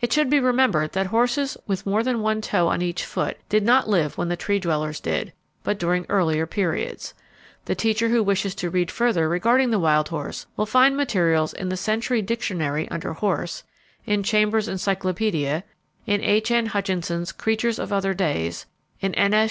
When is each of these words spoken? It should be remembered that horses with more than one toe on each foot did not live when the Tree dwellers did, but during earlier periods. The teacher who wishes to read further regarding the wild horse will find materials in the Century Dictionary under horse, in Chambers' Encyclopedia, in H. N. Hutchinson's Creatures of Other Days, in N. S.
It 0.00 0.14
should 0.14 0.30
be 0.30 0.40
remembered 0.40 0.92
that 0.92 1.08
horses 1.08 1.58
with 1.66 1.84
more 1.84 2.02
than 2.02 2.22
one 2.22 2.40
toe 2.40 2.68
on 2.68 2.80
each 2.80 3.04
foot 3.04 3.36
did 3.50 3.62
not 3.62 3.86
live 3.86 4.16
when 4.16 4.30
the 4.30 4.34
Tree 4.36 4.58
dwellers 4.58 4.98
did, 4.98 5.30
but 5.62 5.78
during 5.78 6.06
earlier 6.08 6.46
periods. 6.46 7.12
The 7.66 7.74
teacher 7.74 8.08
who 8.08 8.22
wishes 8.22 8.54
to 8.54 8.70
read 8.70 8.90
further 8.90 9.28
regarding 9.28 9.70
the 9.70 9.78
wild 9.78 10.08
horse 10.08 10.46
will 10.56 10.64
find 10.64 10.96
materials 10.96 11.52
in 11.52 11.68
the 11.68 11.76
Century 11.76 12.22
Dictionary 12.22 12.88
under 12.90 13.12
horse, 13.12 13.62
in 14.06 14.22
Chambers' 14.22 14.68
Encyclopedia, 14.68 15.64
in 16.06 16.22
H. 16.22 16.50
N. 16.50 16.64
Hutchinson's 16.64 17.30
Creatures 17.30 17.78
of 17.78 17.92
Other 17.92 18.14
Days, 18.14 18.64
in 19.02 19.12
N. 19.16 19.34
S. 19.34 19.46